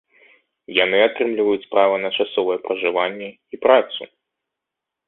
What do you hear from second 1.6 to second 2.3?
права на